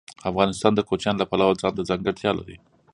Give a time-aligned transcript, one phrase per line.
[0.29, 2.55] افغانستان د کوچیانو له پلوه ځانته ځانګړتیا لري.